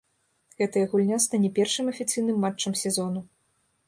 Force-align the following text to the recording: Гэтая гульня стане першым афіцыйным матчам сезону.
Гэтая 0.59 0.85
гульня 0.93 1.19
стане 1.25 1.49
першым 1.59 1.91
афіцыйным 1.91 2.39
матчам 2.47 2.73
сезону. 2.85 3.23